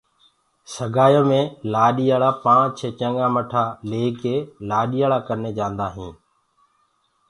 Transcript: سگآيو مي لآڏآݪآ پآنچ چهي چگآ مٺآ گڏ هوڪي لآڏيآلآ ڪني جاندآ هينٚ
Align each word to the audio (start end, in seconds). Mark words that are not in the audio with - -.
سگآيو 0.73 1.23
مي 1.29 1.41
لآڏآݪآ 1.71 2.31
پآنچ 2.43 2.69
چهي 2.79 2.89
چگآ 2.99 3.27
مٺآ 3.33 3.63
گڏ 3.69 3.81
هوڪي 4.01 4.35
لآڏيآلآ 4.67 5.19
ڪني 5.27 5.51
جاندآ 5.57 5.87
هينٚ 5.95 6.15